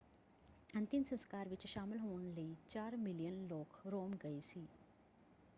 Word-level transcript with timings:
ਅੰਤਿਮ 0.73 1.03
ਸੰਸਕਾਰ 1.03 1.49
ਵਿੱਚ 1.49 1.65
ਸ਼ਾਮਿਲ 1.67 1.97
ਹੋਣ 1.99 2.23
ਲਈ 2.33 2.55
ਚਾਰ 2.67 2.97
ਮਿਲੀਅਨ 2.97 3.45
ਲੋਕ 3.47 3.79
ਰੋਮ 3.85 4.15
ਗਏ 4.23 4.39
ਸੀ। 4.43 4.67